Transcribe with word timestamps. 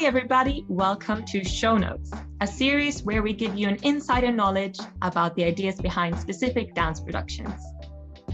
Hi, 0.00 0.06
everybody. 0.06 0.64
Welcome 0.66 1.26
to 1.26 1.44
Show 1.44 1.76
Notes, 1.76 2.10
a 2.40 2.46
series 2.46 3.02
where 3.02 3.22
we 3.22 3.34
give 3.34 3.54
you 3.54 3.68
an 3.68 3.76
insider 3.82 4.32
knowledge 4.32 4.78
about 5.02 5.36
the 5.36 5.44
ideas 5.44 5.78
behind 5.78 6.18
specific 6.18 6.74
dance 6.74 7.00
productions. 7.00 7.60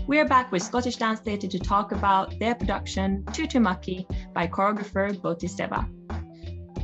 We're 0.06 0.29
back 0.29 0.53
with 0.53 0.63
Scottish 0.63 0.94
Dance 0.94 1.19
Theatre 1.19 1.49
to 1.49 1.58
talk 1.58 1.90
about 1.90 2.38
their 2.38 2.54
production, 2.54 3.24
TuTuMucky, 3.24 4.06
by 4.33 4.47
choreographer 4.47 5.13
Botis 5.21 5.56
Seva. 5.56 5.85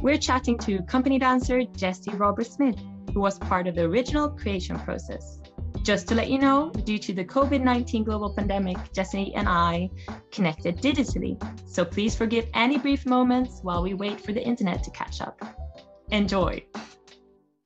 We're 0.03 0.19
chatting 0.19 0.59
to 0.67 0.83
company 0.83 1.21
dancer 1.21 1.63
Jessie 1.77 2.17
Robert 2.17 2.49
Smith, 2.49 2.81
who 3.15 3.21
was 3.21 3.39
part 3.39 3.69
of 3.69 3.77
the 3.77 3.83
original 3.83 4.31
creation 4.31 4.81
process. 4.81 5.39
Just 5.83 6.07
to 6.09 6.15
let 6.15 6.31
you 6.31 6.39
know, 6.39 6.71
due 6.85 6.99
to 6.99 7.13
the 7.13 7.25
COVID 7.25 7.61
19 7.61 8.05
global 8.05 8.33
pandemic, 8.33 8.77
Jessie 8.93 9.35
and 9.35 9.49
I 9.49 9.91
connected 10.31 10.77
digitally. 10.77 11.37
So 11.69 11.85
please 11.85 12.15
forgive 12.15 12.47
any 12.55 12.79
brief 12.79 13.05
moments 13.05 13.59
while 13.63 13.83
we 13.83 13.95
wait 13.95 14.21
for 14.21 14.33
the 14.33 14.41
internet 14.41 14.85
to 14.85 14.93
catch 14.93 15.21
up. 15.21 15.43
Enjoy. 16.11 16.65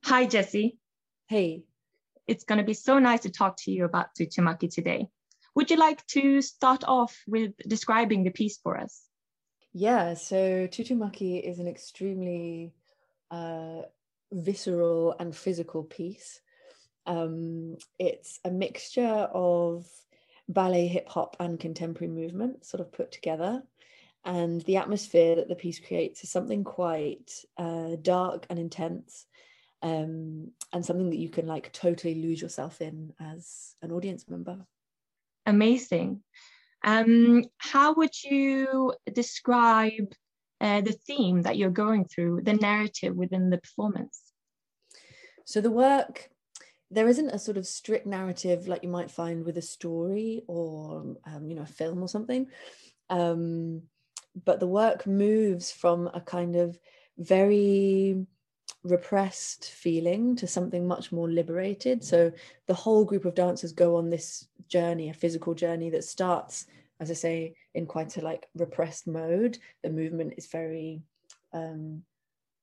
Hi, 0.05 0.25
Jessie. 0.25 0.79
Hey. 1.27 1.65
It's 2.25 2.43
going 2.43 2.57
to 2.57 2.65
be 2.65 2.73
so 2.73 2.97
nice 2.97 3.21
to 3.21 3.29
talk 3.29 3.55
to 3.65 3.71
you 3.71 3.85
about 3.85 4.07
TuTuMucky 4.19 4.73
today. 4.73 5.09
Would 5.53 5.69
you 5.69 5.77
like 5.77 6.03
to 6.07 6.41
start 6.41 6.83
off 6.87 7.15
with 7.27 7.51
describing 7.67 8.23
the 8.23 8.31
piece 8.31 8.57
for 8.57 8.79
us? 8.79 9.03
Yeah, 9.73 10.15
so 10.15 10.67
TuTuMucky 10.67 11.47
is 11.47 11.59
an 11.59 11.67
extremely 11.67 12.73
uh, 13.29 13.83
visceral 14.31 15.15
and 15.19 15.35
physical 15.35 15.83
piece. 15.83 16.41
Um, 17.07 17.77
it's 17.97 18.39
a 18.45 18.51
mixture 18.51 19.01
of 19.33 19.87
ballet, 20.49 20.87
hip 20.87 21.09
hop, 21.09 21.37
and 21.39 21.59
contemporary 21.59 22.13
movement 22.13 22.65
sort 22.65 22.81
of 22.81 22.91
put 22.91 23.11
together. 23.11 23.63
And 24.25 24.61
the 24.63 24.77
atmosphere 24.77 25.35
that 25.35 25.47
the 25.47 25.55
piece 25.55 25.79
creates 25.79 26.23
is 26.23 26.29
something 26.29 26.65
quite 26.65 27.31
uh, 27.57 27.95
dark 28.01 28.45
and 28.49 28.59
intense, 28.59 29.25
um, 29.81 30.51
and 30.73 30.85
something 30.85 31.09
that 31.09 31.17
you 31.17 31.29
can 31.29 31.47
like 31.47 31.71
totally 31.71 32.15
lose 32.15 32.41
yourself 32.41 32.81
in 32.81 33.13
as 33.19 33.75
an 33.81 33.91
audience 33.91 34.27
member. 34.27 34.65
Amazing. 35.45 36.21
Um, 36.83 37.45
how 37.57 37.93
would 37.95 38.21
you 38.23 38.93
describe 39.13 40.13
uh, 40.59 40.81
the 40.81 40.97
theme 41.07 41.43
that 41.43 41.57
you're 41.57 41.69
going 41.69 42.05
through, 42.05 42.41
the 42.43 42.53
narrative 42.53 43.15
within 43.15 43.49
the 43.49 43.59
performance? 43.59 44.21
So 45.45 45.61
the 45.61 45.71
work 45.71 46.29
there 46.89 47.07
isn't 47.07 47.29
a 47.29 47.39
sort 47.39 47.57
of 47.57 47.67
strict 47.67 48.05
narrative 48.05 48.67
like 48.67 48.83
you 48.83 48.89
might 48.89 49.11
find 49.11 49.45
with 49.45 49.57
a 49.57 49.61
story 49.61 50.43
or 50.47 51.15
um, 51.25 51.47
you 51.47 51.55
know 51.55 51.63
a 51.63 51.65
film 51.65 52.01
or 52.01 52.07
something. 52.07 52.47
Um, 53.09 53.83
but 54.45 54.59
the 54.59 54.67
work 54.67 55.07
moves 55.07 55.71
from 55.71 56.09
a 56.13 56.21
kind 56.21 56.55
of 56.55 56.79
very 57.17 58.25
repressed 58.83 59.71
feeling 59.71 60.35
to 60.35 60.47
something 60.47 60.87
much 60.87 61.11
more 61.11 61.29
liberated. 61.29 62.03
So 62.03 62.31
the 62.67 62.73
whole 62.73 63.03
group 63.03 63.25
of 63.25 63.35
dancers 63.35 63.71
go 63.71 63.95
on 63.95 64.09
this 64.09 64.47
journey 64.67 65.09
a 65.09 65.13
physical 65.13 65.53
journey 65.53 65.89
that 65.89 66.03
starts 66.03 66.65
as 66.99 67.09
i 67.09 67.13
say 67.13 67.55
in 67.73 67.85
quite 67.85 68.17
a 68.17 68.21
like 68.21 68.47
repressed 68.55 69.07
mode. 69.07 69.57
The 69.83 69.89
movement 69.89 70.33
is 70.37 70.47
very 70.47 71.01
um, 71.53 72.03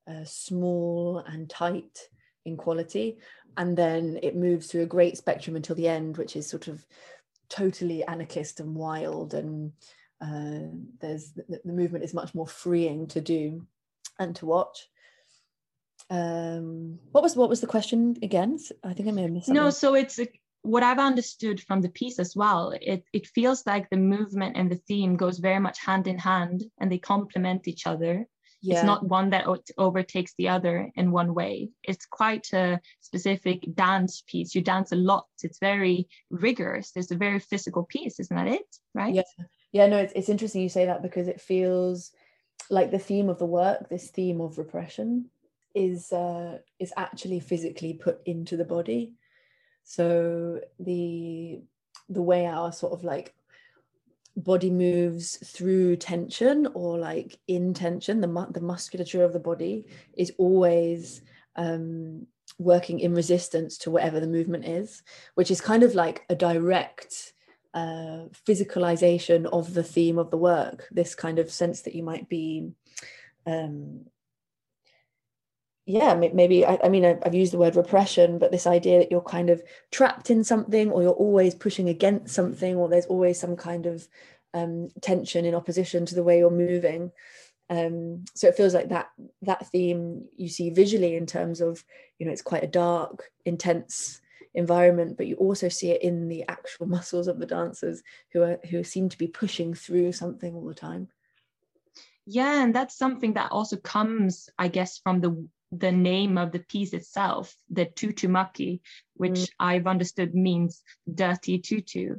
uh, 0.09 0.25
small 0.25 1.19
and 1.19 1.49
tight 1.49 2.09
in 2.45 2.57
quality 2.57 3.19
and 3.57 3.77
then 3.77 4.19
it 4.23 4.37
moves 4.37 4.67
through 4.67 4.83
a 4.83 4.87
great 4.87 5.17
spectrum 5.17 5.57
until 5.57 5.77
the 5.77 5.89
end 5.89 6.17
which 6.17 6.37
is 6.37 6.49
sort 6.49 6.69
of 6.69 6.85
totally 7.49 8.05
anarchist 8.05 8.61
and 8.61 8.75
wild 8.75 9.35
and 9.35 9.73
uh, 10.21 10.69
there's 11.01 11.33
the, 11.33 11.61
the, 11.65 11.73
movement 11.73 12.05
is 12.05 12.15
much 12.15 12.35
more 12.35 12.47
freeing 12.47 13.07
to 13.09 13.21
do 13.21 13.67
and 14.19 14.35
to 14.37 14.47
watch. 14.47 14.89
Um 16.11 16.99
what 17.13 17.23
was 17.23 17.37
what 17.37 17.49
was 17.49 17.61
the 17.61 17.67
question 17.67 18.17
again? 18.23 18.59
I 18.83 18.93
think 18.93 19.09
i 19.09 19.13
may 19.13 19.23
have 19.23 19.31
missed 19.31 19.47
something. 19.47 19.63
no 19.63 19.71
so 19.71 19.95
it's 19.95 20.21
what 20.63 20.83
i've 20.83 20.99
understood 20.99 21.61
from 21.61 21.81
the 21.81 21.89
piece 21.89 22.19
as 22.19 22.35
well 22.35 22.75
it 22.81 23.05
it 23.13 23.27
feels 23.27 23.67
like 23.67 23.89
the 23.89 23.97
movement 23.97 24.57
and 24.57 24.71
the 24.71 24.81
theme 24.89 25.17
goes 25.17 25.39
very 25.39 25.61
much 25.61 25.79
hand 25.79 26.07
in 26.07 26.19
hand 26.19 26.65
and 26.79 26.91
they 26.91 26.99
complement 26.99 27.69
each 27.69 27.87
other 27.87 28.27
yeah. 28.65 28.77
it's 28.77 28.85
not 28.85 29.07
one 29.07 29.31
that 29.31 29.47
overtakes 29.79 30.35
the 30.39 30.49
other 30.49 30.91
in 30.97 31.11
one 31.11 31.35
way. 31.35 31.71
It's 31.83 32.07
quite 32.07 32.53
a 32.53 32.81
specific 33.01 33.65
dance 33.75 34.23
piece. 34.27 34.55
You 34.55 34.63
dance 34.63 34.93
a 34.93 34.97
lot. 34.97 35.27
It's 35.43 35.59
very 35.59 36.09
rigorous. 36.31 36.93
It's 36.97 37.11
a 37.11 37.17
very 37.17 37.39
physical 37.39 37.85
piece 37.85 38.19
isn't 38.21 38.37
that 38.37 38.49
it? 38.49 38.77
Right? 38.95 39.15
Yeah. 39.15 39.23
Yeah 39.73 39.87
no 39.87 39.99
it's, 39.99 40.13
it's 40.15 40.29
interesting 40.29 40.63
you 40.63 40.69
say 40.69 40.87
that 40.87 41.03
because 41.03 41.29
it 41.29 41.41
feels 41.41 42.13
like 42.71 42.91
the 42.91 42.99
theme 42.99 43.29
of 43.29 43.39
the 43.39 43.47
work 43.47 43.89
this 43.89 44.11
theme 44.11 44.41
of 44.41 44.57
repression 44.57 45.29
is 45.75 46.13
uh 46.13 46.59
is 46.79 46.93
actually 46.97 47.41
physically 47.41 47.93
put 47.93 48.21
into 48.27 48.57
the 48.57 48.65
body. 48.65 49.15
So 49.83 50.61
the 50.79 51.61
the 52.09 52.23
way 52.23 52.47
our 52.47 52.73
sort 52.73 52.93
of 52.93 53.05
like 53.05 53.35
body 54.37 54.71
moves 54.71 55.37
through 55.37 55.97
tension 55.97 56.67
or 56.75 56.99
like 56.99 57.39
in 57.47 57.73
tension 57.73 58.21
the, 58.21 58.27
mu- 58.27 58.51
the 58.51 58.61
musculature 58.61 59.23
of 59.23 59.33
the 59.33 59.39
body 59.39 59.87
is 60.15 60.33
always 60.39 61.23
um, 61.57 62.27
working 62.59 63.01
in 63.01 63.15
resistance 63.15 63.79
to 63.79 63.91
whatever 63.91 64.21
the 64.21 64.27
movement 64.27 64.65
is 64.65 65.03
which 65.35 65.51
is 65.51 65.61
kind 65.61 65.83
of 65.83 65.95
like 65.95 66.25
a 66.29 66.35
direct 66.35 67.33
uh, 67.75 68.27
physicalization 68.47 69.47
of 69.47 69.75
the 69.75 69.83
theme 69.83 70.19
of 70.19 70.31
the 70.31 70.37
work 70.37 70.89
this 70.91 71.15
kind 71.15 71.39
of 71.39 71.51
sense 71.51 71.83
that 71.83 71.95
you 71.95 72.03
might 72.03 72.29
be 72.29 72.71
um, 73.47 74.01
yeah 75.87 76.15
maybe 76.15 76.65
I, 76.65 76.79
I, 76.83 76.89
mean 76.89 77.05
I've 77.05 77.35
used 77.35 77.53
the 77.53 77.59
word 77.59 77.77
repression 77.77 78.39
but 78.39 78.51
this 78.51 78.67
idea 78.67 78.99
that 78.99 79.11
you're 79.11 79.21
kind 79.21 79.51
of 79.51 79.63
trapped 79.91 80.31
in 80.31 80.43
something 80.43 80.91
or 80.91 81.03
you're 81.03 81.13
always 81.13 81.55
pushing 81.55 81.89
against 81.89 82.35
something 82.35 82.77
or 82.77 82.89
there's 82.89 83.07
always 83.07 83.39
some 83.39 83.55
kind 83.55 83.85
of 83.85 84.09
um, 84.55 84.89
tension 85.03 85.45
in 85.45 85.55
opposition 85.55 86.07
to 86.07 86.15
the 86.15 86.23
way 86.23 86.39
you're 86.39 86.51
moving. 86.51 87.11
Um, 87.69 88.25
so 88.35 88.47
it 88.47 88.57
feels 88.57 88.75
like 88.75 88.91
that 88.91 89.11
that 89.43 89.67
theme 89.69 90.27
you 90.37 90.49
see 90.49 90.71
visually 90.71 91.17
in 91.17 91.27
terms 91.27 91.61
of 91.61 91.83
you 92.19 92.27
know 92.27 92.33
it's 92.33 92.43
quite 92.43 92.63
a 92.63 92.69
dark 92.69 93.31
intense 93.47 94.21
environment 94.53 95.17
but 95.17 95.27
you 95.27 95.35
also 95.37 95.71
see 95.71 95.91
it 95.91 96.03
in 96.03 96.29
the 96.29 96.45
actual 96.47 96.87
muscles 96.97 97.27
of 97.27 97.39
the 97.39 97.47
dancers 97.47 98.03
who 98.33 98.43
are 98.43 98.59
who 98.71 98.85
seem 98.85 99.09
to 99.09 99.19
be 99.19 99.27
pushing 99.27 99.75
through 99.75 100.13
something 100.13 100.55
all 100.55 100.67
the 100.67 100.75
time. 100.75 101.09
Yeah 102.27 102.63
and 102.63 102.75
that's 102.75 102.97
something 102.97 103.35
that 103.35 103.51
also 103.51 103.77
comes 103.77 104.49
i 104.59 104.69
guess 104.69 104.99
from 104.99 105.21
the 105.21 105.47
the 105.79 105.93
name 105.93 106.39
of 106.39 106.53
the 106.53 106.61
piece 106.61 106.93
itself, 106.93 107.55
the 107.71 107.87
TuTuMucky, 107.87 108.81
which 109.15 109.33
mm. 109.33 109.49
I've 109.59 109.87
understood 109.87 110.35
means 110.35 110.83
dirty 111.13 111.59
tutu. 111.59 112.17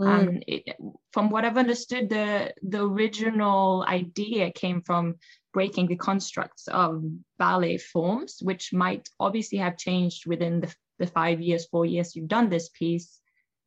Mm. 0.00 0.06
Um, 0.06 0.42
it, 0.46 0.76
from 1.12 1.30
what 1.30 1.44
I've 1.44 1.58
understood, 1.58 2.08
the 2.08 2.54
the 2.62 2.84
original 2.84 3.84
idea 3.88 4.52
came 4.52 4.82
from 4.82 5.16
breaking 5.52 5.88
the 5.88 5.96
constructs 5.96 6.68
of 6.68 7.02
ballet 7.38 7.78
forms, 7.78 8.38
which 8.40 8.72
might 8.72 9.08
obviously 9.18 9.58
have 9.58 9.76
changed 9.76 10.26
within 10.26 10.60
the, 10.60 10.74
the 10.98 11.06
five 11.06 11.40
years, 11.40 11.66
four 11.66 11.84
years 11.84 12.14
you've 12.14 12.28
done 12.28 12.48
this 12.48 12.68
piece. 12.68 13.20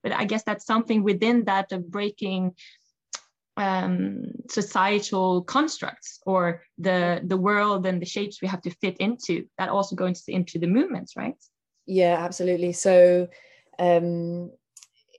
But 0.03 0.13
I 0.13 0.25
guess 0.25 0.43
that's 0.43 0.65
something 0.65 1.03
within 1.03 1.45
that 1.45 1.71
of 1.71 1.91
breaking 1.91 2.55
um, 3.57 4.23
societal 4.49 5.43
constructs 5.43 6.19
or 6.25 6.63
the 6.77 7.21
the 7.23 7.37
world 7.37 7.85
and 7.85 8.01
the 8.01 8.05
shapes 8.05 8.41
we 8.41 8.47
have 8.47 8.61
to 8.61 8.71
fit 8.81 8.97
into 8.97 9.45
that 9.57 9.69
also 9.69 9.95
go 9.95 10.05
into, 10.05 10.21
into 10.27 10.57
the 10.57 10.67
movements 10.67 11.15
right? 11.15 11.35
Yeah 11.85 12.17
absolutely. 12.23 12.73
So 12.73 13.27
um, 13.77 14.51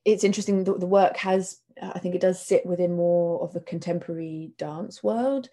it's 0.04 0.24
interesting 0.24 0.64
that 0.64 0.80
the 0.80 0.86
work 0.86 1.16
has 1.16 1.58
i 1.80 1.98
think 1.98 2.14
it 2.14 2.20
does 2.20 2.44
sit 2.44 2.66
within 2.66 2.94
more 2.94 3.42
of 3.42 3.52
the 3.52 3.60
contemporary 3.60 4.52
dance 4.58 5.02
world. 5.02 5.48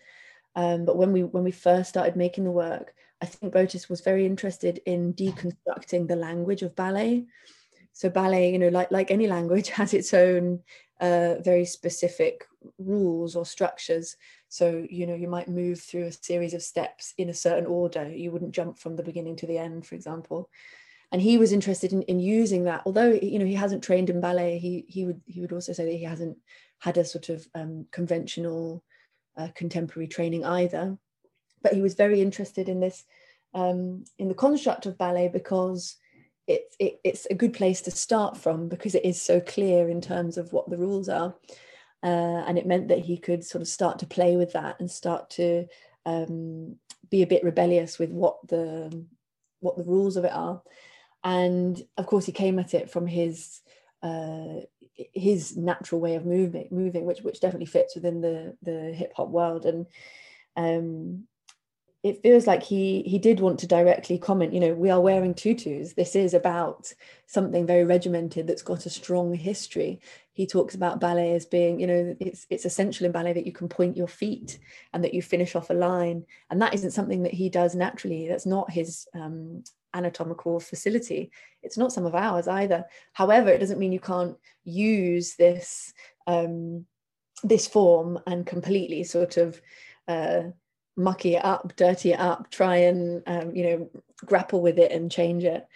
Um, 0.56 0.84
but 0.84 0.98
when 0.98 1.14
we 1.14 1.24
when 1.24 1.44
we 1.44 1.52
first 1.52 1.90
started 1.90 2.16
making 2.16 2.44
the 2.44 2.52
work 2.52 2.94
i 3.22 3.26
think 3.26 3.54
botis 3.54 3.90
was 3.90 4.02
very 4.02 4.26
interested 4.26 4.82
in 4.86 5.14
deconstructing 5.14 6.08
the 6.08 6.16
language 6.16 6.62
of 6.64 6.76
ballet 6.76 7.26
so 7.94 8.10
ballet 8.10 8.52
you 8.52 8.60
know 8.60 8.70
like 8.70 8.92
like 8.92 9.12
any 9.12 9.28
language 9.28 9.70
has 9.80 9.94
its 9.94 10.14
own 10.14 10.60
uh, 11.00 11.36
very 11.42 11.66
specific 11.66 12.46
rules 12.78 13.36
or 13.36 13.46
structures. 13.46 14.18
So, 14.50 14.86
you 14.90 15.08
know, 15.08 15.16
you 15.16 15.28
might 15.28 15.48
move 15.48 15.80
through 15.80 16.06
a 16.06 16.12
series 16.12 16.54
of 16.54 16.62
steps 16.62 17.14
in 17.18 17.30
a 17.30 17.34
certain 17.34 17.66
order. 17.66 18.10
You 18.10 18.32
wouldn't 18.32 18.56
jump 18.56 18.78
from 18.78 18.96
the 18.96 19.04
beginning 19.04 19.36
to 19.38 19.48
the 19.48 19.58
end, 19.58 19.86
for 19.86 19.96
example. 19.96 20.50
And 21.12 21.22
he 21.22 21.38
was 21.38 21.54
interested 21.54 21.94
in, 21.94 22.04
in 22.04 22.20
using 22.20 22.66
that. 22.66 22.84
Although, 22.86 23.12
you 23.12 23.40
know, 23.40 23.46
he 23.46 23.56
hasn't 23.56 23.84
trained 23.84 24.10
in 24.10 24.22
ballet, 24.22 24.60
he, 24.60 24.86
he, 24.88 25.06
would, 25.06 25.22
he 25.26 25.42
would 25.42 25.54
also 25.54 25.74
say 25.74 25.86
that 25.86 25.98
he 25.98 26.04
hasn't 26.04 26.38
had 26.80 26.98
a 26.98 27.06
sort 27.06 27.30
of 27.30 27.48
um, 27.56 27.88
conventional 27.92 28.84
uh, 29.38 29.48
contemporary 29.56 30.08
training 30.08 30.46
either. 30.46 30.98
But 31.62 31.74
he 31.74 31.82
was 31.82 31.96
very 31.96 32.22
interested 32.22 32.70
in 32.70 32.80
this, 32.80 33.06
um, 33.54 34.04
in 34.18 34.28
the 34.28 34.36
construct 34.36 34.86
of 34.86 34.98
ballet 34.98 35.30
because 35.30 35.96
it, 36.50 36.76
it, 36.80 37.00
it's 37.04 37.28
a 37.28 37.36
good 37.36 37.54
place 37.54 37.80
to 37.82 37.92
start 37.92 38.36
from 38.36 38.68
because 38.68 38.96
it 38.96 39.06
is 39.06 39.22
so 39.22 39.40
clear 39.40 39.88
in 39.88 40.02
terms 40.02 40.38
of 40.38 40.52
what 40.52 40.70
the 40.70 40.78
rules 40.78 41.08
are. 41.08 41.36
Uh, 42.02 42.44
and 42.48 42.58
it 42.58 42.66
meant 42.66 42.88
that 42.88 43.00
he 43.00 43.18
could 43.18 43.44
sort 43.44 43.62
of 43.62 43.68
start 43.68 44.00
to 44.00 44.08
play 44.08 44.36
with 44.36 44.54
that 44.54 44.80
and 44.80 44.90
start 44.90 45.30
to 45.30 45.68
um, 46.06 46.76
be 47.10 47.22
a 47.22 47.28
bit 47.28 47.44
rebellious 47.44 48.00
with 48.00 48.10
what 48.10 48.36
the 48.48 49.06
what 49.60 49.78
the 49.78 49.84
rules 49.84 50.16
of 50.16 50.24
it 50.24 50.32
are 50.32 50.62
and 51.24 51.84
of 51.98 52.06
course 52.06 52.26
he 52.26 52.32
came 52.32 52.60
at 52.60 52.74
it 52.74 52.90
from 52.90 53.06
his 53.06 53.60
uh, 54.02 54.62
his 55.14 55.58
natural 55.58 56.00
way 56.00 56.16
of 56.16 56.26
moving 56.26 56.68
moving 56.72 57.06
which 57.06 57.20
which 57.22 57.42
definitely 57.42 57.66
fits 57.66 57.96
within 57.96 58.22
the 58.22 58.56
the 58.62 58.94
hip 58.94 59.12
hop 59.16 59.28
world 59.28 59.66
and 59.66 59.86
um 60.56 61.26
it 62.02 62.22
feels 62.24 62.48
like 62.48 62.64
he 62.64 63.04
he 63.04 63.20
did 63.20 63.42
want 63.42 63.60
to 63.60 63.68
directly 63.68 64.18
comment 64.18 64.54
you 64.54 64.60
know 64.60 64.74
we 64.74 64.90
are 64.90 65.02
wearing 65.02 65.34
tutus. 65.34 65.94
This 65.94 66.16
is 66.16 66.34
about 66.34 66.94
something 67.28 67.66
very 67.66 67.84
regimented 67.84 68.48
that's 68.48 68.62
got 68.62 68.86
a 68.86 68.90
strong 68.90 69.34
history. 69.34 70.00
He 70.32 70.48
talks 70.48 70.76
about 70.76 71.02
ballet 71.02 71.34
as 71.34 71.46
being 71.46 71.80
you 71.80 71.88
know 71.88 72.16
it's 72.20 72.48
it's 72.50 72.66
essential 72.66 73.06
in 73.06 73.12
ballet 73.12 73.34
that 73.34 73.46
you 73.46 73.52
can 73.52 73.68
point 73.68 73.98
your 73.98 74.08
feet 74.08 74.60
and 74.94 75.04
that 75.04 75.14
you 75.14 75.22
finish 75.22 75.56
off 75.56 75.70
a 75.70 75.74
line. 75.74 76.26
And 76.50 76.62
that 76.62 76.74
isn't 76.74 76.92
something 76.92 77.24
that 77.24 77.34
he 77.34 77.50
does 77.50 77.76
naturally. 77.76 78.28
That's 78.30 78.46
not 78.46 78.72
his 78.72 79.06
um, 79.14 79.64
anatomical 79.94 80.62
facility. 80.62 81.32
It's 81.64 81.78
not 81.78 81.92
some 81.92 82.06
of 82.06 82.16
ours 82.16 82.48
either. 82.48 82.86
However 83.12 83.50
it 83.50 83.60
doesn't 83.60 83.80
mean 83.80 83.92
you 83.92 84.00
can't 84.00 84.38
use 84.64 85.36
this 85.36 85.94
um, 86.28 86.86
this 87.44 87.68
form 87.68 88.20
and 88.26 88.46
completely 88.46 89.04
sort 89.04 89.36
of 89.36 89.62
uh, 90.08 90.44
mucky 91.00 91.36
it 91.36 91.46
up, 91.46 91.76
dirty 91.76 92.12
it 92.12 92.20
up, 92.20 92.52
try 92.52 92.78
and 92.78 93.24
um, 93.26 93.56
you 93.56 93.64
know 93.64 93.90
grapple 94.26 94.62
with 94.62 94.78
it 94.78 94.92
and 94.92 95.12
change 95.12 95.44
it. 95.44 95.68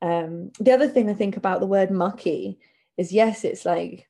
Um, 0.00 0.52
the 0.58 0.72
other 0.72 0.88
thing 0.88 1.10
I 1.10 1.14
think 1.14 1.36
about 1.36 1.60
the 1.60 1.66
word 1.66 1.90
mucky 1.90 2.58
is 2.96 3.12
yes, 3.12 3.44
it's 3.44 3.64
like 3.64 4.08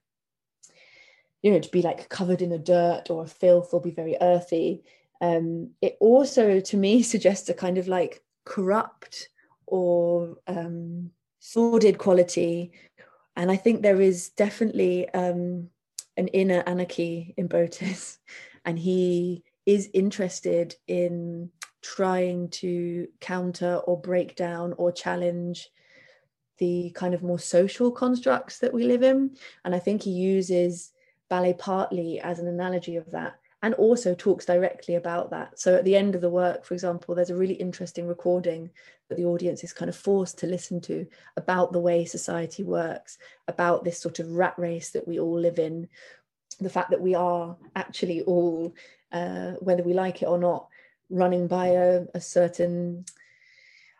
you 1.42 1.50
know 1.50 1.58
to 1.58 1.70
be 1.70 1.82
like 1.82 2.08
covered 2.08 2.42
in 2.42 2.52
a 2.52 2.58
dirt 2.58 3.10
or 3.10 3.24
a 3.24 3.28
filth 3.28 3.72
or 3.72 3.80
be 3.80 3.90
very 3.90 4.16
earthy. 4.20 4.84
Um, 5.20 5.70
it 5.80 5.96
also 6.00 6.60
to 6.60 6.76
me 6.76 7.02
suggests 7.14 7.48
a 7.48 7.54
kind 7.54 7.78
of 7.78 7.88
like 7.88 8.22
corrupt 8.44 9.28
or 9.66 10.36
um, 10.46 11.10
sordid 11.38 11.98
quality, 11.98 12.72
and 13.36 13.50
I 13.50 13.56
think 13.56 13.82
there 13.82 14.00
is 14.00 14.30
definitely 14.30 15.08
um, 15.10 15.70
an 16.16 16.28
inner 16.28 16.62
anarchy 16.66 17.34
in 17.36 17.48
Botis, 17.48 18.18
and 18.64 18.78
he 18.78 19.42
is 19.66 19.90
interested 19.92 20.74
in 20.86 21.50
trying 21.82 22.48
to 22.48 23.08
counter 23.20 23.76
or 23.86 24.00
break 24.00 24.36
down 24.36 24.74
or 24.74 24.92
challenge 24.92 25.70
the 26.58 26.90
kind 26.94 27.14
of 27.14 27.22
more 27.22 27.38
social 27.38 27.90
constructs 27.90 28.58
that 28.58 28.72
we 28.72 28.84
live 28.84 29.02
in. 29.02 29.36
And 29.64 29.74
I 29.74 29.78
think 29.78 30.02
he 30.02 30.10
uses 30.10 30.92
ballet 31.28 31.54
partly 31.54 32.20
as 32.20 32.38
an 32.38 32.48
analogy 32.48 32.96
of 32.96 33.10
that 33.12 33.40
and 33.62 33.74
also 33.74 34.14
talks 34.14 34.46
directly 34.46 34.94
about 34.94 35.30
that. 35.30 35.58
So 35.58 35.74
at 35.74 35.84
the 35.84 35.96
end 35.96 36.14
of 36.14 36.20
the 36.20 36.30
work, 36.30 36.64
for 36.64 36.74
example, 36.74 37.14
there's 37.14 37.30
a 37.30 37.36
really 37.36 37.54
interesting 37.54 38.06
recording 38.06 38.70
that 39.08 39.16
the 39.16 39.26
audience 39.26 39.62
is 39.62 39.72
kind 39.72 39.88
of 39.88 39.96
forced 39.96 40.38
to 40.38 40.46
listen 40.46 40.80
to 40.82 41.06
about 41.36 41.72
the 41.72 41.80
way 41.80 42.04
society 42.04 42.62
works, 42.62 43.18
about 43.48 43.84
this 43.84 43.98
sort 43.98 44.18
of 44.18 44.32
rat 44.32 44.54
race 44.56 44.90
that 44.90 45.06
we 45.06 45.18
all 45.18 45.38
live 45.38 45.58
in, 45.58 45.88
the 46.64 46.70
fact 46.70 46.90
that 46.90 47.00
we 47.00 47.14
are 47.14 47.56
actually 47.76 48.22
all 48.22 48.74
uh, 49.12 49.52
whether 49.60 49.82
we 49.82 49.92
like 49.92 50.22
it 50.22 50.26
or 50.26 50.38
not, 50.38 50.68
running 51.08 51.46
by 51.46 51.68
a, 51.68 52.04
a 52.14 52.20
certain 52.20 53.04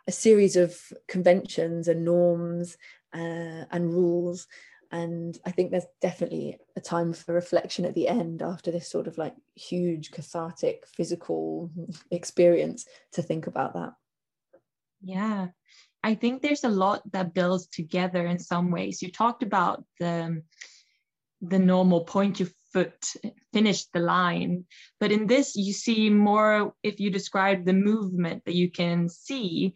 a 0.06 0.12
series 0.12 0.56
of 0.56 0.76
conventions 1.08 1.88
and 1.88 2.04
norms 2.04 2.76
uh, 3.14 3.64
and 3.70 3.92
rules. 3.92 4.46
And 4.92 5.38
I 5.46 5.52
think 5.52 5.70
there's 5.70 5.86
definitely 6.00 6.58
a 6.74 6.80
time 6.80 7.12
for 7.12 7.32
reflection 7.32 7.84
at 7.84 7.94
the 7.94 8.08
end 8.08 8.42
after 8.42 8.72
this 8.72 8.90
sort 8.90 9.06
of 9.06 9.18
like 9.18 9.34
huge 9.54 10.10
cathartic 10.10 10.84
physical 10.86 11.70
experience 12.10 12.86
to 13.12 13.22
think 13.22 13.46
about 13.46 13.74
that. 13.74 13.92
Yeah, 15.02 15.48
I 16.02 16.14
think 16.14 16.42
there's 16.42 16.64
a 16.64 16.68
lot 16.68 17.02
that 17.12 17.34
builds 17.34 17.66
together 17.68 18.26
in 18.26 18.38
some 18.38 18.70
ways. 18.70 19.02
You 19.02 19.12
talked 19.12 19.42
about 19.42 19.84
the 19.98 20.42
the 21.40 21.58
normal 21.58 22.04
point 22.04 22.40
you 22.40 22.48
foot 22.72 23.14
finish 23.52 23.86
the 23.86 24.00
line. 24.00 24.64
But 24.98 25.12
in 25.12 25.26
this, 25.26 25.56
you 25.56 25.72
see 25.72 26.10
more, 26.10 26.74
if 26.82 27.00
you 27.00 27.10
describe 27.10 27.64
the 27.64 27.72
movement 27.72 28.44
that 28.44 28.54
you 28.54 28.70
can 28.70 29.08
see, 29.08 29.74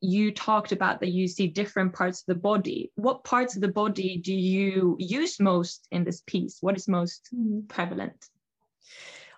you 0.00 0.32
talked 0.32 0.72
about 0.72 1.00
that 1.00 1.12
you 1.12 1.26
see 1.26 1.46
different 1.46 1.94
parts 1.94 2.20
of 2.20 2.26
the 2.26 2.40
body. 2.40 2.92
What 2.96 3.24
parts 3.24 3.56
of 3.56 3.62
the 3.62 3.68
body 3.68 4.18
do 4.18 4.34
you 4.34 4.96
use 4.98 5.40
most 5.40 5.88
in 5.90 6.04
this 6.04 6.22
piece? 6.26 6.58
What 6.60 6.76
is 6.76 6.88
most 6.88 7.28
mm. 7.34 7.66
prevalent? 7.68 8.28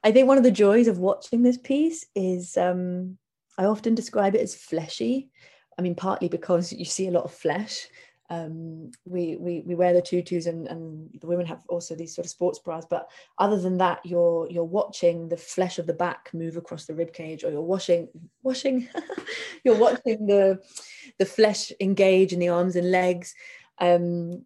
I 0.03 0.13
think 0.13 0.27
one 0.27 0.39
of 0.39 0.45
the 0.45 0.51
joys 0.51 0.89
of 0.89 0.99
watching 0.99 1.43
this 1.43 1.59
piece 1.59 2.07
is 2.15 2.57
um, 2.57 3.19
I 3.59 3.65
often 3.65 3.95
describe 3.95 4.35
it 4.35 4.41
as 4.41 4.55
fleshy. 4.55 5.31
I 5.79 5.83
mean, 5.83 5.95
partly 5.95 6.29
because 6.29 6.73
you 6.73 6.85
see 6.85 7.07
a 7.07 7.13
lot 7.13 7.25
of 7.25 7.33
flesh, 7.33 7.87
um, 8.29 8.91
we, 9.05 9.37
we 9.37 9.63
we 9.65 9.75
wear 9.75 9.93
the 9.93 10.03
tutus 10.03 10.47
and, 10.47 10.67
and 10.67 11.11
the 11.21 11.27
women 11.27 11.47
have 11.47 11.63
also 11.69 11.95
these 11.95 12.15
sort 12.15 12.27
of 12.27 12.31
sports 12.31 12.59
bras 12.59 12.85
but 12.89 13.09
other 13.39 13.61
than 13.61 13.79
that 13.79 14.01
you're 14.05 14.49
you're 14.51 14.65
watching 14.65 15.29
the 15.29 15.37
flesh 15.37 15.79
of 15.79 15.87
the 15.87 15.93
back 15.93 16.31
move 16.35 16.57
across 16.57 16.87
the 16.87 16.95
rib 16.95 17.13
cage 17.13 17.45
or 17.45 17.51
you're 17.51 17.61
washing 17.61 18.09
washing 18.43 18.89
you're 19.65 19.79
watching 19.79 20.27
the 20.27 20.61
the 21.19 21.27
flesh 21.27 21.73
engage 21.81 22.33
in 22.33 22.39
the 22.39 22.49
arms 22.49 22.77
and 22.77 22.91
legs. 22.91 23.35
Um, 23.79 24.45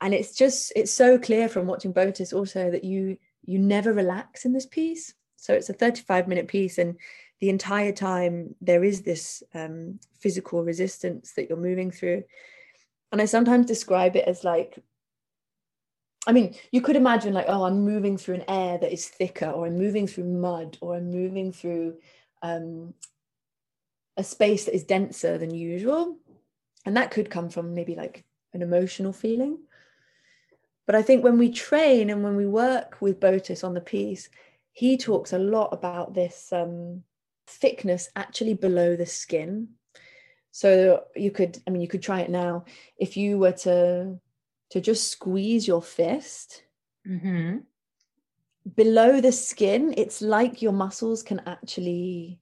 and 0.00 0.12
it's 0.12 0.34
just 0.34 0.72
it's 0.76 0.92
so 0.92 1.18
clear 1.18 1.48
from 1.48 1.66
watching 1.66 1.92
Botis 1.92 2.32
also 2.32 2.70
that 2.70 2.84
you 2.84 3.16
you 3.44 3.58
never 3.58 3.92
relax 3.92 4.44
in 4.44 4.52
this 4.52 4.66
piece. 4.66 5.14
So 5.36 5.54
it's 5.54 5.70
a 5.70 5.74
35 5.74 6.28
minute 6.28 6.48
piece 6.48 6.78
and 6.78 6.96
the 7.40 7.50
entire 7.50 7.92
time 7.92 8.54
there 8.60 8.82
is 8.82 9.02
this 9.02 9.42
um, 9.54 10.00
physical 10.18 10.64
resistance 10.64 11.32
that 11.34 11.48
you're 11.48 11.58
moving 11.58 11.90
through 11.90 12.24
and 13.12 13.20
I 13.20 13.24
sometimes 13.24 13.66
describe 13.66 14.16
it 14.16 14.26
as 14.26 14.44
like, 14.44 14.78
I 16.26 16.32
mean, 16.32 16.54
you 16.72 16.80
could 16.80 16.96
imagine 16.96 17.34
like, 17.34 17.46
oh, 17.48 17.64
I'm 17.64 17.84
moving 17.84 18.16
through 18.16 18.36
an 18.36 18.44
air 18.48 18.78
that 18.78 18.92
is 18.92 19.06
thicker, 19.06 19.46
or 19.46 19.66
I'm 19.66 19.78
moving 19.78 20.06
through 20.06 20.24
mud, 20.24 20.76
or 20.80 20.96
I'm 20.96 21.10
moving 21.10 21.52
through 21.52 21.98
um, 22.42 22.94
a 24.16 24.24
space 24.24 24.64
that 24.64 24.74
is 24.74 24.84
denser 24.84 25.38
than 25.38 25.54
usual. 25.54 26.16
And 26.84 26.96
that 26.96 27.10
could 27.10 27.30
come 27.30 27.48
from 27.48 27.74
maybe 27.74 27.94
like 27.94 28.24
an 28.54 28.62
emotional 28.62 29.12
feeling. 29.12 29.58
But 30.86 30.94
I 30.94 31.02
think 31.02 31.22
when 31.22 31.38
we 31.38 31.50
train 31.50 32.10
and 32.10 32.22
when 32.22 32.36
we 32.36 32.46
work 32.46 32.98
with 33.00 33.20
Botis 33.20 33.64
on 33.64 33.74
the 33.74 33.80
piece, 33.80 34.28
he 34.72 34.96
talks 34.96 35.32
a 35.32 35.38
lot 35.38 35.72
about 35.72 36.14
this 36.14 36.52
um, 36.52 37.02
thickness 37.46 38.08
actually 38.14 38.54
below 38.54 38.94
the 38.94 39.06
skin 39.06 39.68
so 40.56 41.04
you 41.14 41.30
could, 41.30 41.58
I 41.66 41.70
mean, 41.70 41.82
you 41.82 41.88
could 41.88 42.00
try 42.00 42.20
it 42.20 42.30
now. 42.30 42.64
If 42.96 43.18
you 43.18 43.36
were 43.36 43.52
to 43.52 44.18
to 44.70 44.80
just 44.80 45.10
squeeze 45.10 45.68
your 45.68 45.82
fist 45.82 46.62
mm-hmm. 47.06 47.58
below 48.74 49.20
the 49.20 49.32
skin, 49.32 49.92
it's 49.98 50.22
like 50.22 50.62
your 50.62 50.72
muscles 50.72 51.22
can 51.22 51.42
actually 51.44 52.40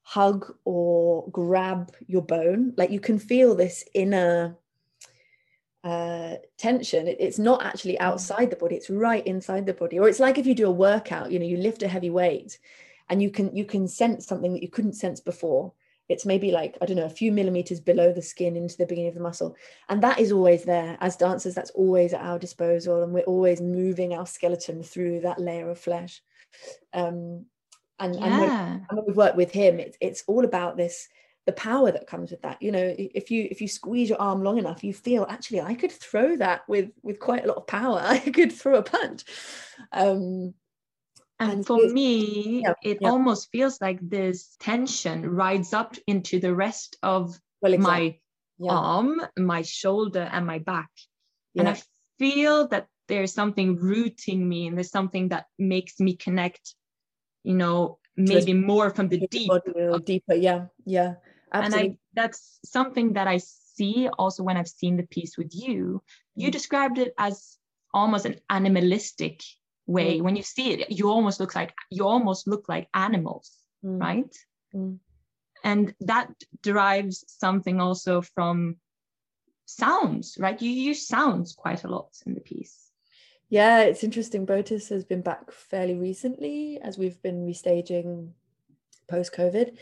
hug 0.00 0.50
or 0.64 1.28
grab 1.28 1.94
your 2.06 2.22
bone. 2.22 2.72
Like 2.78 2.90
you 2.90 3.00
can 3.00 3.18
feel 3.18 3.54
this 3.54 3.84
inner 3.92 4.56
uh, 5.84 6.36
tension. 6.56 7.06
It, 7.06 7.18
it's 7.20 7.38
not 7.38 7.62
actually 7.62 7.98
mm. 7.98 8.00
outside 8.00 8.48
the 8.48 8.56
body; 8.56 8.76
it's 8.76 8.88
right 8.88 9.26
inside 9.26 9.66
the 9.66 9.74
body. 9.74 9.98
Or 9.98 10.08
it's 10.08 10.20
like 10.20 10.38
if 10.38 10.46
you 10.46 10.54
do 10.54 10.68
a 10.68 10.80
workout. 10.88 11.30
You 11.30 11.38
know, 11.38 11.44
you 11.44 11.58
lift 11.58 11.82
a 11.82 11.88
heavy 11.88 12.08
weight, 12.08 12.58
and 13.10 13.22
you 13.22 13.28
can 13.28 13.54
you 13.54 13.66
can 13.66 13.86
sense 13.86 14.26
something 14.26 14.54
that 14.54 14.62
you 14.62 14.70
couldn't 14.70 14.94
sense 14.94 15.20
before 15.20 15.74
it's 16.08 16.26
maybe 16.26 16.50
like 16.50 16.76
i 16.80 16.86
don't 16.86 16.96
know 16.96 17.04
a 17.04 17.10
few 17.10 17.32
millimeters 17.32 17.80
below 17.80 18.12
the 18.12 18.22
skin 18.22 18.56
into 18.56 18.76
the 18.76 18.86
beginning 18.86 19.08
of 19.08 19.14
the 19.14 19.20
muscle. 19.20 19.56
And 19.88 20.02
that 20.02 20.18
is 20.18 20.32
always 20.32 20.64
there. 20.64 20.96
As 21.00 21.16
dancers 21.16 21.54
that's 21.54 21.70
always 21.70 22.12
at 22.12 22.20
our 22.20 22.38
disposal 22.38 23.02
and 23.02 23.12
we're 23.12 23.20
always 23.22 23.60
moving 23.60 24.14
our 24.14 24.26
skeleton 24.26 24.82
through 24.82 25.20
that 25.20 25.40
layer 25.40 25.70
of 25.70 25.78
flesh. 25.78 26.22
Um, 26.92 27.46
and, 27.98 28.14
yeah. 28.14 28.24
and, 28.24 28.40
when, 28.40 28.50
and 28.50 28.86
when 28.92 29.04
we've 29.06 29.16
worked 29.16 29.36
with 29.36 29.50
him 29.50 29.80
it's, 29.80 29.96
it's 30.00 30.24
all 30.26 30.44
about 30.44 30.76
this 30.76 31.08
the 31.46 31.52
power 31.52 31.92
that 31.92 32.08
comes 32.08 32.32
with 32.32 32.42
that. 32.42 32.60
You 32.60 32.72
know 32.72 32.94
if 32.98 33.30
you 33.30 33.46
if 33.50 33.60
you 33.60 33.68
squeeze 33.68 34.08
your 34.08 34.20
arm 34.20 34.42
long 34.42 34.58
enough 34.58 34.82
you 34.82 34.92
feel 34.92 35.26
actually 35.28 35.60
i 35.60 35.74
could 35.74 35.92
throw 35.92 36.36
that 36.38 36.68
with 36.68 36.90
with 37.02 37.20
quite 37.20 37.44
a 37.44 37.48
lot 37.48 37.56
of 37.56 37.66
power. 37.66 38.00
I 38.04 38.18
could 38.18 38.52
throw 38.52 38.76
a 38.76 38.82
punch. 38.82 39.24
Um 39.92 40.54
and 41.38 41.66
for 41.66 41.88
me, 41.88 42.62
yeah, 42.62 42.74
it 42.82 42.98
yeah. 43.00 43.08
almost 43.08 43.50
feels 43.52 43.80
like 43.80 43.98
this 44.00 44.56
tension 44.58 45.28
rides 45.28 45.74
up 45.74 45.94
into 46.06 46.40
the 46.40 46.54
rest 46.54 46.96
of 47.02 47.38
well, 47.60 47.74
exactly. 47.74 48.20
my 48.58 48.66
yeah. 48.66 48.72
arm, 48.72 49.20
my 49.36 49.62
shoulder, 49.62 50.28
and 50.32 50.46
my 50.46 50.58
back. 50.58 50.90
And 51.58 51.68
I 51.68 51.80
feel 52.18 52.68
that 52.68 52.86
there's 53.08 53.32
something 53.32 53.76
rooting 53.76 54.48
me, 54.48 54.66
and 54.66 54.76
there's 54.76 54.90
something 54.90 55.28
that 55.28 55.46
makes 55.58 56.00
me 56.00 56.16
connect, 56.16 56.74
you 57.44 57.54
know, 57.54 57.98
maybe 58.16 58.52
more 58.52 58.90
from 58.90 59.08
the 59.08 59.26
deep. 59.30 59.50
Deeper, 60.04 60.34
yeah, 60.34 60.66
yeah. 60.84 61.14
Absolutely. 61.52 61.86
And 61.86 61.92
I 61.92 61.98
that's 62.14 62.58
something 62.64 63.12
that 63.14 63.28
I 63.28 63.38
see 63.38 64.08
also 64.18 64.42
when 64.42 64.56
I've 64.56 64.68
seen 64.68 64.96
the 64.96 65.06
piece 65.06 65.36
with 65.36 65.52
you. 65.54 66.02
You 66.34 66.48
mm. 66.48 66.52
described 66.52 66.98
it 66.98 67.14
as 67.18 67.56
almost 67.94 68.26
an 68.26 68.40
animalistic 68.50 69.42
way 69.86 70.18
mm. 70.18 70.22
when 70.22 70.36
you 70.36 70.42
see 70.42 70.72
it 70.72 70.90
you 70.90 71.08
almost 71.08 71.38
look 71.38 71.54
like 71.54 71.72
you 71.90 72.06
almost 72.06 72.48
look 72.48 72.68
like 72.68 72.88
animals 72.94 73.58
mm. 73.84 74.00
right 74.00 74.34
Mm. 74.76 74.98
And 75.64 75.94
that 76.00 76.32
derives 76.62 77.24
something 77.26 77.80
also 77.80 78.20
from 78.20 78.76
sounds, 79.64 80.36
right? 80.38 80.60
You 80.60 80.70
use 80.70 81.08
sounds 81.08 81.54
quite 81.54 81.84
a 81.84 81.88
lot 81.88 82.10
in 82.26 82.34
the 82.34 82.40
piece. 82.40 82.90
Yeah, 83.48 83.82
it's 83.82 84.04
interesting. 84.04 84.46
Botis 84.46 84.88
has 84.90 85.04
been 85.04 85.22
back 85.22 85.50
fairly 85.52 85.94
recently 85.94 86.78
as 86.82 86.98
we've 86.98 87.20
been 87.22 87.46
restaging 87.46 88.30
post 89.08 89.32
COVID. 89.34 89.76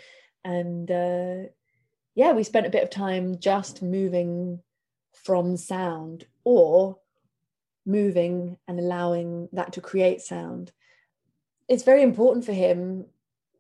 And 0.45 0.91
uh, 0.91 1.49
yeah, 2.15 2.33
we 2.33 2.45
spent 2.45 2.67
a 2.67 2.71
bit 2.71 2.83
of 2.83 2.91
time 2.91 3.39
just 3.39 3.83
moving 3.83 4.61
from 5.13 5.57
sound 5.57 6.27
or 6.45 6.99
moving 7.87 8.57
and 8.69 8.79
allowing 8.79 9.49
that 9.53 9.73
to 9.75 9.81
create 9.81 10.21
sound. 10.21 10.73
It's 11.69 11.83
very 11.83 12.03
important 12.03 12.45
for 12.45 12.53
him 12.53 13.07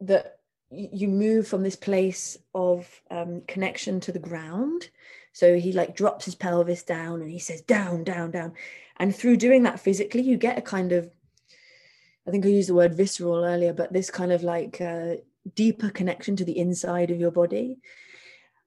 that 0.00 0.38
you 0.71 1.09
move 1.09 1.47
from 1.47 1.62
this 1.62 1.76
place 1.76 2.37
of 2.54 2.88
um, 3.11 3.43
connection 3.47 4.00
to 4.00 4.12
the 4.12 4.19
ground. 4.19 4.88
So 5.33 5.57
he 5.57 5.73
like 5.73 5.97
drops 5.97 6.25
his 6.25 6.35
pelvis 6.35 6.83
down 6.83 7.21
and 7.21 7.31
he 7.31 7.38
says 7.38 7.61
down, 7.61 8.04
down, 8.04 8.31
down. 8.31 8.52
And 8.97 9.14
through 9.14 9.37
doing 9.37 9.64
that 9.64 9.81
physically, 9.81 10.23
you 10.23 10.37
get 10.37 10.59
a 10.59 10.62
kind 10.62 10.93
of, 10.93 11.11
I 12.26 12.31
think 12.31 12.45
I 12.45 12.49
used 12.49 12.69
the 12.69 12.75
word 12.75 12.95
visceral 12.95 13.45
earlier, 13.45 13.73
but 13.73 13.93
this 13.93 14.11
kind 14.11 14.33
of 14.33 14.43
like 14.43 14.81
uh, 14.81 15.16
deeper 15.54 15.90
connection 15.90 16.37
to 16.37 16.45
the 16.45 16.59
inside 16.59 17.11
of 17.11 17.21
your 17.21 17.31
body. 17.31 17.78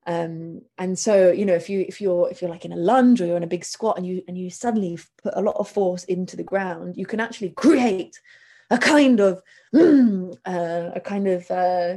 Um, 0.07 0.61
and 0.77 0.97
so 0.97 1.31
you 1.33 1.45
know 1.45 1.53
if 1.53 1.69
you 1.69 1.83
if 1.85 1.99
you're 1.99 2.29
if 2.31 2.41
you're 2.41 2.49
like 2.49 2.63
in 2.63 2.71
a 2.71 2.77
lunge 2.77 3.19
or 3.19 3.25
you're 3.25 3.35
in 3.35 3.43
a 3.43 3.47
big 3.47 3.65
squat 3.65 3.97
and 3.97 4.07
you 4.07 4.23
and 4.29 4.37
you 4.37 4.49
suddenly 4.49 4.97
put 5.21 5.33
a 5.35 5.41
lot 5.41 5.57
of 5.57 5.67
force 5.67 6.05
into 6.05 6.37
the 6.37 6.45
ground 6.45 6.95
you 6.95 7.05
can 7.05 7.19
actually 7.19 7.49
create 7.49 8.21
a 8.69 8.77
kind 8.77 9.19
of 9.19 9.43
mm, 9.75 10.33
uh, 10.45 10.91
a 10.95 11.01
kind 11.01 11.27
of 11.27 11.51
uh, 11.51 11.95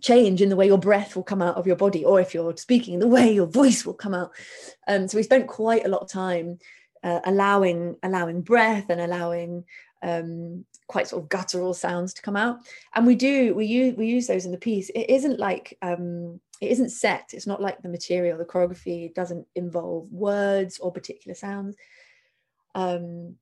change 0.00 0.40
in 0.40 0.48
the 0.48 0.54
way 0.54 0.66
your 0.66 0.78
breath 0.78 1.16
will 1.16 1.24
come 1.24 1.42
out 1.42 1.56
of 1.56 1.66
your 1.66 1.74
body 1.74 2.04
or 2.04 2.20
if 2.20 2.34
you're 2.34 2.56
speaking 2.56 3.00
the 3.00 3.08
way 3.08 3.32
your 3.32 3.46
voice 3.46 3.84
will 3.84 3.94
come 3.94 4.14
out. 4.14 4.30
Um, 4.86 5.08
so 5.08 5.16
we 5.16 5.24
spent 5.24 5.48
quite 5.48 5.84
a 5.84 5.88
lot 5.88 6.02
of 6.02 6.10
time 6.10 6.60
uh, 7.02 7.20
allowing 7.24 7.96
allowing 8.02 8.42
breath 8.42 8.90
and 8.90 9.00
allowing 9.00 9.64
um, 10.02 10.64
quite 10.86 11.08
sort 11.08 11.22
of 11.22 11.28
guttural 11.28 11.74
sounds 11.74 12.14
to 12.14 12.22
come 12.22 12.36
out. 12.36 12.58
And 12.94 13.06
we 13.06 13.14
do 13.14 13.54
we 13.54 13.66
use 13.66 13.96
we 13.96 14.06
use 14.06 14.26
those 14.26 14.44
in 14.44 14.52
the 14.52 14.58
piece. 14.58 14.90
It 14.90 15.08
isn't 15.08 15.38
like 15.38 15.78
um, 15.82 16.40
it 16.60 16.70
isn't 16.70 16.90
set. 16.90 17.30
It's 17.32 17.46
not 17.46 17.62
like 17.62 17.82
the 17.82 17.88
material 17.88 18.38
the 18.38 18.44
choreography 18.44 19.14
doesn't 19.14 19.46
involve 19.54 20.12
words 20.12 20.78
or 20.78 20.92
particular 20.92 21.34
sounds. 21.34 21.76
Um, 22.74 23.36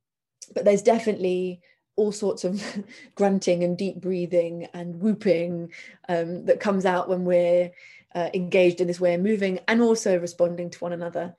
but 0.55 0.65
there's 0.65 0.83
definitely 0.83 1.61
all 1.97 2.13
sorts 2.13 2.45
of 2.45 2.63
grunting 3.15 3.63
and 3.63 3.77
deep 3.77 4.01
breathing 4.01 4.69
and 4.73 5.01
whooping 5.01 5.73
um, 6.09 6.47
that 6.47 6.61
comes 6.61 6.87
out 6.87 7.09
when 7.09 7.25
we're 7.25 7.71
uh, 8.15 8.31
engaged 8.35 8.81
in 8.81 8.87
this 8.87 9.01
way 9.01 9.15
of 9.15 9.21
moving 9.21 9.61
and 9.69 9.81
also 9.81 10.19
responding 10.19 10.71
to 10.71 10.79
one 10.79 10.93
another 10.93 11.35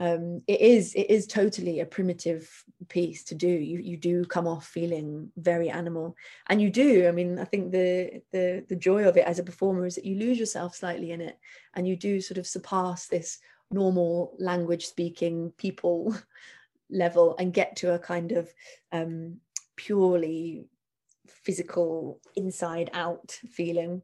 um, 0.00 0.40
it 0.46 0.60
is 0.60 0.94
it 0.94 1.10
is 1.10 1.26
totally 1.26 1.80
a 1.80 1.86
primitive 1.86 2.48
piece 2.88 3.24
to 3.24 3.34
do. 3.34 3.48
You 3.48 3.80
you 3.80 3.96
do 3.96 4.24
come 4.24 4.46
off 4.46 4.66
feeling 4.66 5.30
very 5.36 5.70
animal. 5.70 6.16
And 6.48 6.62
you 6.62 6.70
do 6.70 7.08
i 7.08 7.12
mean 7.12 7.38
i 7.38 7.44
think 7.44 7.72
the 7.72 8.22
the 8.32 8.64
the 8.68 8.76
joy 8.76 9.04
of 9.04 9.16
it 9.16 9.26
as 9.26 9.38
a 9.38 9.44
performer 9.44 9.86
is 9.86 9.96
that 9.96 10.04
you 10.04 10.16
lose 10.18 10.38
yourself 10.38 10.74
slightly 10.74 11.10
in 11.10 11.20
it 11.20 11.38
and 11.74 11.86
you 11.86 11.96
do 11.96 12.20
sort 12.20 12.38
of 12.38 12.46
surpass 12.46 13.06
this 13.06 13.38
normal 13.70 14.34
language 14.38 14.86
speaking 14.86 15.52
people 15.58 16.14
level 16.90 17.36
and 17.38 17.52
get 17.52 17.76
to 17.76 17.94
a 17.94 17.98
kind 17.98 18.32
of 18.32 18.52
um, 18.92 19.36
purely 19.76 20.64
physical 21.26 22.20
inside 22.34 22.90
out 22.94 23.38
feeling 23.50 24.02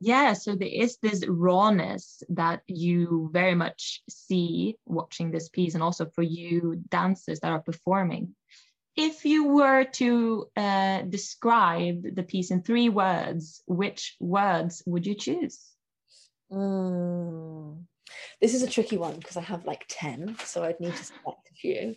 yeah 0.00 0.32
so 0.32 0.54
there 0.54 0.68
is 0.68 0.98
this 0.98 1.26
rawness 1.26 2.22
that 2.28 2.62
you 2.66 3.30
very 3.32 3.54
much 3.54 4.02
see 4.08 4.76
watching 4.84 5.30
this 5.30 5.48
piece 5.48 5.74
and 5.74 5.82
also 5.82 6.06
for 6.06 6.22
you 6.22 6.82
dancers 6.88 7.40
that 7.40 7.52
are 7.52 7.60
performing. 7.60 8.34
If 8.96 9.26
you 9.26 9.48
were 9.48 9.84
to 9.84 10.46
uh, 10.56 11.02
describe 11.02 12.14
the 12.14 12.22
piece 12.22 12.50
in 12.50 12.62
three 12.62 12.88
words 12.88 13.62
which 13.66 14.16
words 14.20 14.82
would 14.86 15.06
you 15.06 15.14
choose? 15.14 15.62
Mm. 16.50 17.82
this 18.40 18.54
is 18.54 18.62
a 18.62 18.68
tricky 18.68 18.96
one 18.96 19.16
because 19.16 19.36
i 19.36 19.40
have 19.40 19.66
like 19.66 19.84
10 19.88 20.36
so 20.44 20.62
i'd 20.62 20.78
need 20.78 20.94
to 20.94 21.04
select 21.04 21.48
a 21.50 21.54
few. 21.56 21.96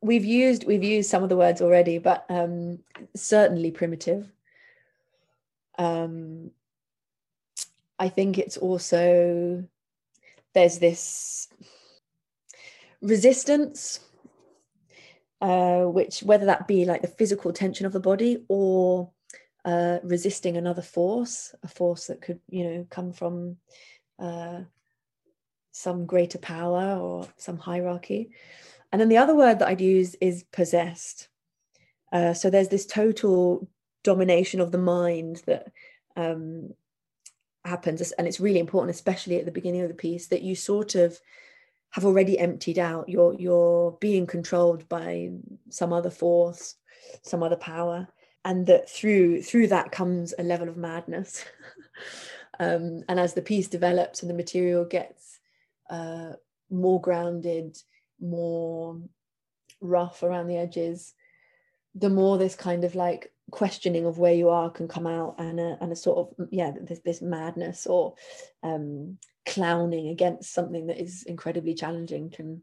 We've 0.00 0.24
used 0.24 0.64
we've 0.66 0.84
used 0.84 1.10
some 1.10 1.22
of 1.22 1.28
the 1.28 1.36
words 1.36 1.60
already 1.60 1.98
but 1.98 2.24
um, 2.30 2.78
certainly 3.14 3.70
primitive 3.70 4.33
um, 5.78 6.50
I 7.98 8.08
think 8.08 8.38
it's 8.38 8.56
also 8.56 9.64
there's 10.52 10.78
this 10.78 11.48
resistance, 13.00 14.00
uh, 15.40 15.82
which 15.82 16.22
whether 16.22 16.46
that 16.46 16.68
be 16.68 16.84
like 16.84 17.02
the 17.02 17.08
physical 17.08 17.52
tension 17.52 17.86
of 17.86 17.92
the 17.92 18.00
body 18.00 18.44
or 18.48 19.10
uh, 19.64 19.98
resisting 20.02 20.56
another 20.56 20.82
force, 20.82 21.54
a 21.62 21.68
force 21.68 22.06
that 22.08 22.20
could 22.20 22.40
you 22.48 22.64
know 22.64 22.86
come 22.90 23.12
from 23.12 23.56
uh, 24.18 24.60
some 25.72 26.06
greater 26.06 26.38
power 26.38 26.98
or 26.98 27.28
some 27.36 27.58
hierarchy. 27.58 28.30
And 28.92 29.00
then 29.00 29.08
the 29.08 29.16
other 29.16 29.34
word 29.34 29.58
that 29.58 29.68
I'd 29.68 29.80
use 29.80 30.14
is 30.20 30.44
possessed. 30.52 31.28
Uh, 32.12 32.32
so 32.32 32.48
there's 32.48 32.68
this 32.68 32.86
total 32.86 33.68
domination 34.04 34.60
of 34.60 34.70
the 34.70 34.78
mind 34.78 35.42
that 35.46 35.72
um, 36.16 36.72
happens. 37.64 38.12
And 38.12 38.28
it's 38.28 38.40
really 38.40 38.60
important 38.60 38.94
especially 38.94 39.38
at 39.38 39.46
the 39.46 39.52
beginning 39.52 39.82
of 39.82 39.88
the 39.88 39.94
piece 39.94 40.28
that 40.28 40.42
you 40.42 40.54
sort 40.54 40.94
of 40.94 41.18
have 41.90 42.04
already 42.04 42.38
emptied 42.38 42.78
out. 42.78 43.08
You're 43.08 43.34
you're 43.34 43.92
being 44.00 44.26
controlled 44.26 44.88
by 44.88 45.30
some 45.70 45.92
other 45.92 46.10
force 46.10 46.76
some 47.22 47.42
other 47.42 47.56
power 47.56 48.08
and 48.44 48.66
that 48.66 48.88
through 48.88 49.42
through 49.42 49.68
that 49.68 49.92
comes 49.92 50.34
a 50.38 50.42
level 50.42 50.68
of 50.68 50.76
madness. 50.76 51.44
Um, 52.60 53.02
and 53.08 53.18
as 53.18 53.34
the 53.34 53.42
piece 53.42 53.66
develops 53.66 54.22
and 54.22 54.30
the 54.30 54.34
material 54.34 54.84
gets 54.84 55.40
uh, 55.90 56.34
more 56.70 57.00
grounded 57.00 57.76
more 58.20 59.00
rough 59.80 60.22
around 60.22 60.46
the 60.46 60.56
edges 60.56 61.14
the 61.96 62.08
more 62.08 62.38
this 62.38 62.54
kind 62.54 62.84
of 62.84 62.94
like 62.94 63.32
questioning 63.50 64.06
of 64.06 64.18
where 64.18 64.34
you 64.34 64.48
are 64.48 64.70
can 64.70 64.88
come 64.88 65.06
out 65.06 65.36
and 65.38 65.60
a, 65.60 65.76
and 65.80 65.92
a 65.92 65.96
sort 65.96 66.18
of 66.18 66.48
yeah 66.50 66.72
this, 66.80 67.00
this 67.04 67.22
madness 67.22 67.86
or 67.86 68.14
um, 68.62 69.18
clowning 69.46 70.08
against 70.08 70.52
something 70.52 70.86
that 70.86 71.00
is 71.00 71.24
incredibly 71.24 71.74
challenging 71.74 72.30
can 72.30 72.62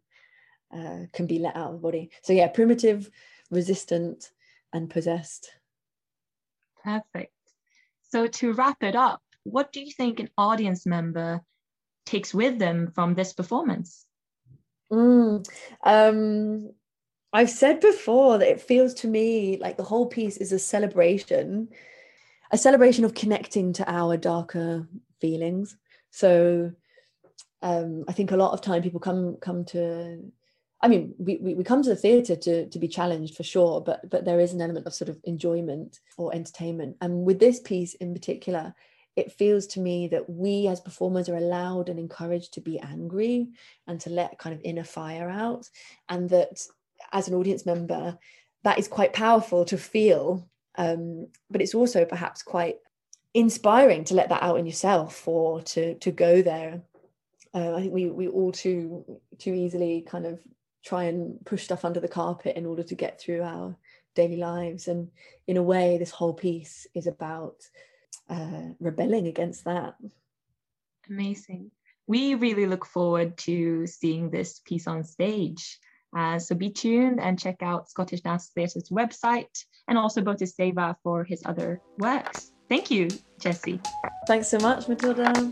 uh, 0.74 1.06
can 1.14 1.28
be 1.28 1.40
let 1.40 1.56
out 1.56 1.68
of 1.68 1.74
the 1.74 1.80
body. 1.80 2.10
So 2.24 2.34
yeah 2.34 2.48
primitive 2.48 3.10
resistant 3.50 4.32
and 4.74 4.90
possessed. 4.90 5.52
Perfect. 6.84 7.34
So 8.10 8.28
to 8.28 8.54
wrap 8.54 8.82
it 8.84 8.96
up 8.96 9.22
what 9.44 9.72
do 9.72 9.82
you 9.82 9.92
think 9.92 10.20
an 10.20 10.30
audience 10.38 10.86
member 10.86 11.42
takes 12.06 12.34
with 12.34 12.60
them 12.60 12.92
from 12.94 13.14
this 13.16 13.34
performance? 13.34 14.06
Mm, 14.92 15.48
um, 15.84 16.72
I've 17.34 17.50
said 17.50 17.80
before 17.80 18.38
that 18.38 18.50
it 18.50 18.62
feels 18.62 18.94
to 18.96 19.08
me 19.08 19.58
like 19.58 19.78
the 19.78 19.84
whole 19.84 20.08
piece 20.08 20.38
is 20.38 20.52
a 20.52 20.60
celebration, 20.60 21.70
a 22.52 22.58
celebration 22.58 23.06
of 23.06 23.14
connecting 23.14 23.74
to 23.74 23.90
our 23.90 24.18
darker 24.18 24.88
feelings. 25.22 25.78
So 26.10 26.72
um, 27.62 28.04
I 28.08 28.12
think 28.12 28.32
a 28.32 28.38
lot 28.38 28.54
of 28.54 28.62
time 28.62 28.82
people 28.82 29.00
come 29.00 29.38
come 29.38 29.64
to 29.66 30.32
I 30.84 30.88
mean, 30.88 31.14
we, 31.20 31.38
we, 31.38 31.54
we 31.54 31.64
come 31.64 31.84
to 31.84 31.90
the 31.90 31.96
theatre 31.96 32.36
to, 32.36 32.68
to 32.68 32.80
be 32.80 32.88
challenged 32.88 33.38
for 33.38 33.44
sure, 33.44 33.82
but 33.82 34.10
but 34.10 34.26
there 34.26 34.40
is 34.40 34.54
an 34.54 34.62
element 34.62 34.88
of 34.88 34.96
sort 34.96 35.10
of 35.10 35.20
enjoyment 35.24 36.00
or 36.18 36.34
entertainment. 36.34 36.98
And 37.02 37.24
with 37.24 37.40
this 37.40 37.60
piece 37.60 37.94
in 37.96 38.14
particular, 38.14 38.74
it 39.16 39.32
feels 39.32 39.68
to 39.68 39.80
me 39.80 40.08
that 40.08 40.30
we 40.30 40.68
as 40.68 40.80
performers 40.80 41.30
are 41.30 41.36
allowed 41.36 41.90
and 41.90 42.00
encouraged 42.00 42.54
to 42.54 42.62
be 42.62 42.80
angry 42.80 43.50
and 43.88 44.00
to 44.02 44.10
let 44.10 44.40
kind 44.40 44.56
of 44.56 44.62
inner 44.64 44.84
fire 44.84 45.30
out. 45.30 45.70
And 46.10 46.30
that 46.30 46.62
as 47.12 47.28
an 47.28 47.34
audience 47.34 47.66
member, 47.66 48.18
that 48.64 48.80
is 48.80 48.88
quite 48.88 49.14
powerful 49.14 49.66
to 49.66 49.78
feel. 49.78 50.48
Um, 50.76 51.28
but 51.50 51.62
it's 51.62 51.76
also 51.76 52.06
perhaps 52.06 52.42
quite 52.44 52.78
inspiring 53.34 54.04
to 54.06 54.14
let 54.14 54.30
that 54.30 54.44
out 54.44 54.60
in 54.60 54.66
yourself 54.66 55.28
or 55.28 55.62
to 55.62 55.96
to 55.96 56.12
go 56.12 56.42
there. 56.42 56.82
Uh, 57.54 57.76
I 57.76 57.82
think 57.82 57.94
we 57.94 58.10
we 58.10 58.28
all 58.28 58.52
too 58.52 59.06
too 59.38 59.54
easily 59.54 60.06
kind 60.08 60.26
of 60.26 60.40
try 60.84 61.04
and 61.04 61.44
push 61.46 61.64
stuff 61.64 61.86
under 61.86 62.00
the 62.00 62.08
carpet 62.08 62.56
in 62.56 62.66
order 62.66 62.84
to 62.84 62.96
get 62.96 63.20
through 63.20 63.44
our 63.44 63.76
daily 64.16 64.38
lives. 64.38 64.88
And 64.88 65.10
in 65.48 65.58
a 65.58 65.64
way, 65.64 65.98
this 65.98 66.12
whole 66.12 66.34
piece 66.34 66.88
is 66.96 67.08
about 67.08 67.58
uh, 68.30 68.70
rebelling 68.80 69.28
against 69.28 69.66
that. 69.66 69.96
Amazing. 71.10 71.72
We 72.08 72.36
really 72.36 72.66
look 72.66 72.86
forward 72.86 73.38
to 73.40 73.86
seeing 73.88 74.30
this 74.30 74.60
piece 74.60 74.88
on 74.88 75.04
stage. 75.04 75.80
Uh, 76.16 76.40
so 76.40 76.56
be 76.56 76.70
tuned 76.70 77.20
and 77.20 77.40
check 77.40 77.62
out 77.62 77.90
Scottish 77.90 78.22
Dance 78.22 78.52
Theatre's 78.56 78.90
website 78.90 79.66
and 79.88 79.98
also 79.98 80.22
Botis 80.22 80.54
Seva 80.60 80.96
for 81.04 81.24
his 81.24 81.42
other 81.46 81.82
works. 81.98 82.52
Thank 82.70 82.92
you, 82.92 83.10
Jesse. 83.40 83.80
Thanks 84.28 84.48
so 84.48 84.58
much, 84.60 84.88
Matilda. 84.88 85.52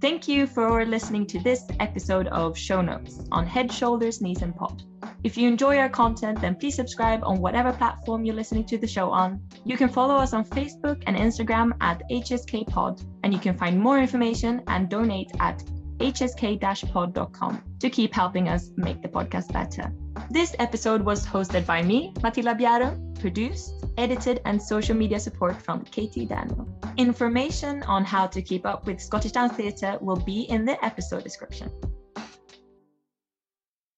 Thank 0.00 0.28
you 0.28 0.46
for 0.46 0.84
listening 0.84 1.26
to 1.28 1.40
this 1.40 1.64
episode 1.80 2.26
of 2.26 2.58
Show 2.58 2.82
Notes 2.82 3.20
on 3.32 3.46
Head, 3.46 3.72
Shoulders, 3.72 4.20
Knees, 4.20 4.42
and 4.42 4.54
Pod. 4.54 4.82
If 5.22 5.38
you 5.38 5.48
enjoy 5.48 5.78
our 5.78 5.88
content, 5.88 6.42
then 6.42 6.56
please 6.56 6.74
subscribe 6.74 7.24
on 7.24 7.40
whatever 7.40 7.72
platform 7.72 8.26
you're 8.26 8.34
listening 8.34 8.66
to 8.66 8.76
the 8.76 8.86
show 8.86 9.08
on. 9.08 9.40
You 9.64 9.78
can 9.78 9.88
follow 9.88 10.16
us 10.16 10.34
on 10.34 10.44
Facebook 10.44 11.02
and 11.06 11.16
Instagram 11.16 11.72
at 11.80 12.02
HSK 12.10 12.66
Pod, 12.66 13.00
and 13.22 13.32
you 13.32 13.40
can 13.40 13.56
find 13.56 13.80
more 13.80 13.98
information 13.98 14.62
and 14.68 14.90
donate 14.90 15.30
at 15.40 15.62
hsk-pod.com 15.98 17.62
to 17.80 17.90
keep 17.90 18.14
helping 18.14 18.48
us 18.48 18.70
make 18.76 19.02
the 19.02 19.08
podcast 19.08 19.52
better. 19.52 19.92
This 20.30 20.54
episode 20.58 21.02
was 21.02 21.26
hosted 21.26 21.66
by 21.66 21.82
me, 21.82 22.12
Matilda 22.22 22.54
Bjärum, 22.54 23.18
produced, 23.20 23.84
edited, 23.98 24.40
and 24.44 24.60
social 24.60 24.96
media 24.96 25.20
support 25.20 25.60
from 25.60 25.84
Katie 25.84 26.26
Daniel. 26.26 26.68
Information 26.96 27.82
on 27.84 28.04
how 28.04 28.26
to 28.26 28.40
keep 28.42 28.64
up 28.66 28.86
with 28.86 29.00
Scottish 29.00 29.32
Dance 29.32 29.54
Theatre 29.54 29.98
will 30.00 30.16
be 30.16 30.42
in 30.42 30.64
the 30.64 30.82
episode 30.84 31.24
description. 31.24 31.70